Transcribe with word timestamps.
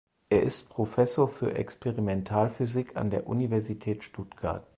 Er 0.29 0.41
ist 0.41 0.67
Professor 0.67 1.27
für 1.29 1.53
Experimentalphysik 1.53 2.95
an 2.97 3.11
der 3.11 3.27
Universität 3.27 4.03
Stuttgart. 4.03 4.65